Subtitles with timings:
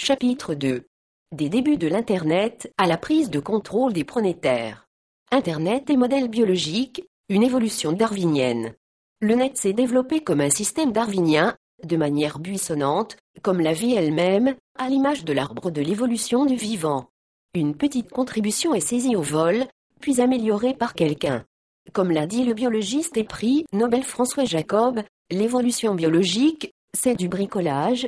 [0.00, 0.86] Chapitre 2
[1.34, 4.86] Des débuts de l'Internet à la prise de contrôle des pronétaires.
[5.32, 8.74] Internet et modèle biologique, une évolution darwinienne.
[9.20, 14.54] Le net s'est développé comme un système darwinien, de manière buissonnante, comme la vie elle-même,
[14.78, 17.08] à l'image de l'arbre de l'évolution du vivant.
[17.54, 19.66] Une petite contribution est saisie au vol,
[20.00, 21.44] puis améliorée par quelqu'un.
[21.92, 25.02] Comme l'a dit le biologiste et prix Nobel François Jacob,
[25.32, 28.06] l'évolution biologique, c'est du bricolage.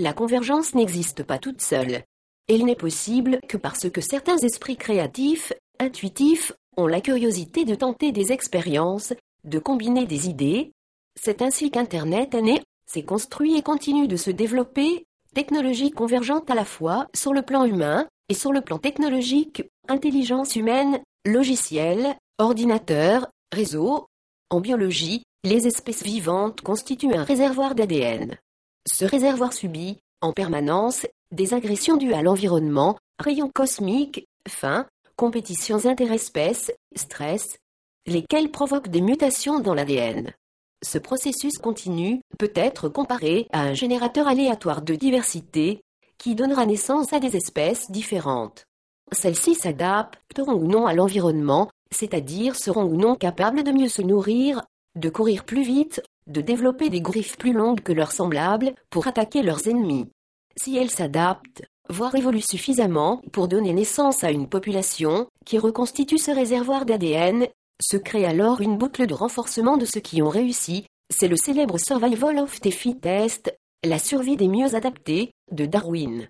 [0.00, 2.04] La convergence n'existe pas toute seule.
[2.48, 8.12] Elle n'est possible que parce que certains esprits créatifs, intuitifs, ont la curiosité de tenter
[8.12, 10.70] des expériences, de combiner des idées.
[11.20, 15.04] C'est ainsi qu'Internet est né, s'est construit et continue de se développer,
[15.34, 20.54] technologie convergente à la fois sur le plan humain et sur le plan technologique, intelligence
[20.54, 24.06] humaine, logiciel, ordinateur, réseau.
[24.48, 28.38] En biologie, les espèces vivantes constituent un réservoir d'ADN.
[28.90, 36.72] Ce réservoir subit, en permanence, des agressions dues à l'environnement, rayons cosmiques, faim, compétitions interespèces,
[36.96, 37.58] stress,
[38.06, 40.32] lesquels provoquent des mutations dans l'ADN.
[40.82, 45.82] Ce processus continu peut être comparé à un générateur aléatoire de diversité
[46.16, 48.64] qui donnera naissance à des espèces différentes.
[49.12, 54.62] Celles-ci s'adapteront ou non à l'environnement, c'est-à-dire seront ou non capables de mieux se nourrir,
[54.96, 59.42] de courir plus vite, de développer des griffes plus longues que leurs semblables pour attaquer
[59.42, 60.08] leurs ennemis.
[60.56, 66.30] Si elles s'adaptent, voire évoluent suffisamment pour donner naissance à une population qui reconstitue ce
[66.30, 67.46] réservoir d'ADN,
[67.80, 71.78] se crée alors une boucle de renforcement de ceux qui ont réussi, c'est le célèbre
[71.78, 76.28] Survival of the Fittest, la survie des mieux adaptés, de Darwin.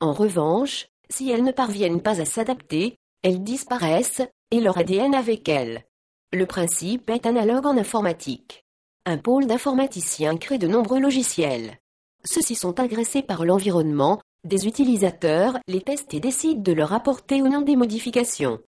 [0.00, 5.48] En revanche, si elles ne parviennent pas à s'adapter, elles disparaissent, et leur ADN avec
[5.48, 5.84] elles.
[6.32, 8.64] Le principe est analogue en informatique.
[9.06, 11.78] Un pôle d'informaticiens crée de nombreux logiciels.
[12.24, 17.48] Ceux-ci sont agressés par l'environnement, des utilisateurs les testent et décident de leur apporter ou
[17.48, 18.60] non des modifications.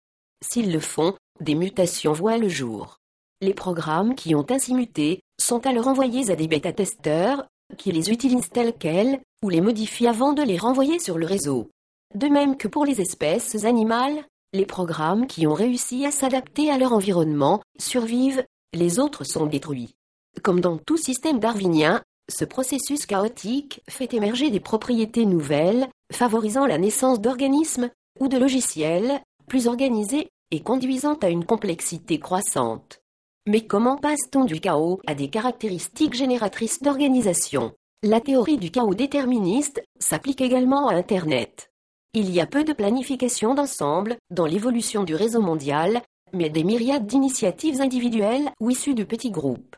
[0.42, 2.96] S'ils le font, des mutations voient le jour.
[3.42, 8.50] Les programmes qui ont ainsi muté sont alors envoyés à des bêta-testeurs, qui les utilisent
[8.50, 11.68] tels quels, ou les modifient avant de les renvoyer sur le réseau.
[12.14, 16.78] De même que pour les espèces animales, les programmes qui ont réussi à s'adapter à
[16.78, 19.94] leur environnement survivent, les autres sont détruits.
[20.42, 26.78] Comme dans tout système darwinien, ce processus chaotique fait émerger des propriétés nouvelles, favorisant la
[26.78, 33.00] naissance d'organismes ou de logiciels plus organisés et conduisant à une complexité croissante.
[33.46, 37.72] Mais comment passe-t-on du chaos à des caractéristiques génératrices d'organisation?
[38.04, 41.70] La théorie du chaos déterministe s'applique également à Internet.
[42.14, 47.06] Il y a peu de planification d'ensemble dans l'évolution du réseau mondial, mais des myriades
[47.06, 49.76] d'initiatives individuelles ou issues de petits groupes.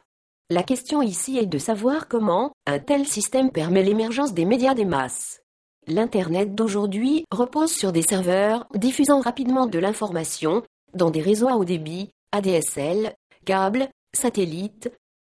[0.50, 4.84] La question ici est de savoir comment un tel système permet l'émergence des médias des
[4.84, 5.41] masses.
[5.87, 10.62] L'Internet d'aujourd'hui repose sur des serveurs diffusant rapidement de l'information
[10.93, 13.15] dans des réseaux à haut débit, ADSL,
[13.47, 14.93] câbles, satellites,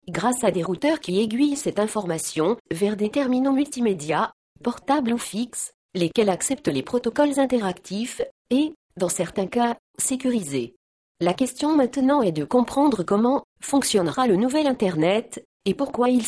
[0.08, 4.32] grâce à des routeurs qui aiguillent cette information vers des terminaux multimédia,
[4.64, 8.22] portables ou fixes, lesquels acceptent les protocoles interactifs
[8.52, 10.76] et, dans certains cas, sécurisés.
[11.22, 16.24] La question maintenant est de comprendre comment fonctionnera le nouvel Internet et pourquoi il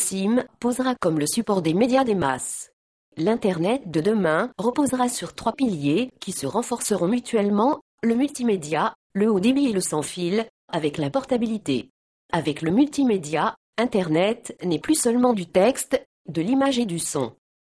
[0.60, 2.72] posera comme le support des médias des masses.
[3.16, 9.40] L'Internet de demain reposera sur trois piliers qui se renforceront mutuellement, le multimédia, le haut
[9.40, 11.88] débit et le sans fil, avec la portabilité.
[12.30, 17.32] Avec le multimédia, Internet n'est plus seulement du texte, de l'image et du son.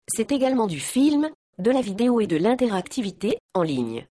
[0.07, 4.05] C'est également du film, de la vidéo et de l'interactivité en ligne.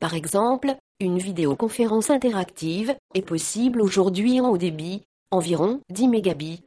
[0.00, 6.62] Par exemple, une vidéoconférence interactive est possible aujourd'hui en haut débit, environ 10 mégabits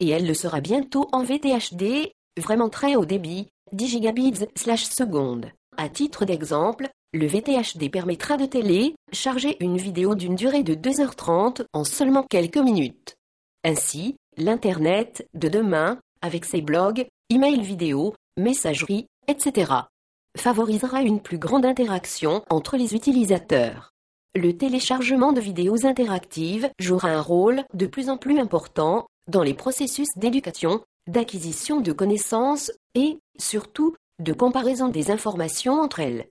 [0.00, 5.50] et elle le sera bientôt en VTHD, vraiment très haut débit, 10 gigabits seconde.
[5.76, 11.84] À titre d'exemple, le VTHD permettra de télécharger une vidéo d'une durée de 2h30 en
[11.84, 13.14] seulement quelques minutes.
[13.62, 19.72] Ainsi, l'Internet de demain, avec ses blogs, emails vidéo, messagerie, etc.,
[20.36, 23.90] favorisera une plus grande interaction entre les utilisateurs.
[24.34, 29.54] Le téléchargement de vidéos interactives jouera un rôle de plus en plus important dans les
[29.54, 36.26] processus d'éducation, d'acquisition de connaissances et, surtout, de comparaison des informations entre elles.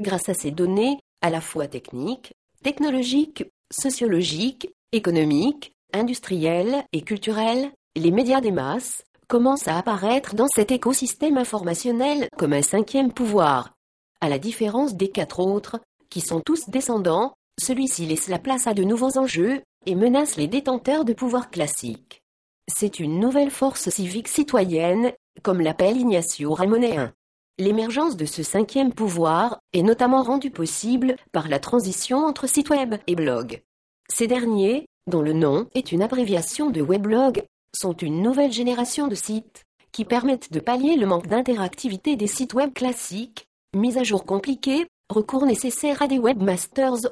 [0.00, 2.32] Grâce à ces données, à la fois techniques,
[2.62, 10.72] technologiques, sociologiques, économiques, industrielles et culturelles, les médias des masses, commence à apparaître dans cet
[10.72, 13.74] écosystème informationnel comme un cinquième pouvoir.
[14.20, 15.80] À la différence des quatre autres,
[16.10, 20.46] qui sont tous descendants, celui-ci laisse la place à de nouveaux enjeux et menace les
[20.46, 22.22] détenteurs de pouvoir classiques.
[22.66, 27.12] C'est une nouvelle force civique citoyenne, comme l'appelle Ignacio Ramonet
[27.58, 32.94] L'émergence de ce cinquième pouvoir est notamment rendue possible par la transition entre site web
[33.06, 33.62] et blog.
[34.08, 37.42] Ces derniers, dont le nom est une abréviation de weblog,
[37.74, 42.54] sont une nouvelle génération de sites qui permettent de pallier le manque d'interactivité des sites
[42.54, 47.08] web classiques, mise à jour compliquées, recours nécessaires à des webmasters.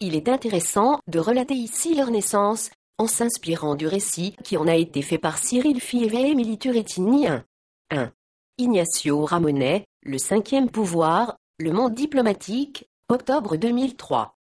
[0.00, 4.74] Il est intéressant de relater ici leur naissance, en s'inspirant du récit qui en a
[4.74, 7.44] été fait par Cyril Fieve et Émilie Turettini 1.
[7.90, 8.12] 1.
[8.58, 14.37] Ignacio Ramonet, Le cinquième pouvoir, Le monde diplomatique, octobre 2003.